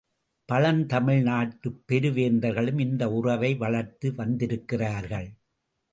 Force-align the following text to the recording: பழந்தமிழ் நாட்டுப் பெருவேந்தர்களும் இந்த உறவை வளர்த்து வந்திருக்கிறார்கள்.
பழந்தமிழ் 0.49 1.21
நாட்டுப் 1.21 1.83
பெருவேந்தர்களும் 1.87 2.79
இந்த 2.79 3.11
உறவை 3.11 3.55
வளர்த்து 3.55 4.15
வந்திருக்கிறார்கள். 4.15 5.29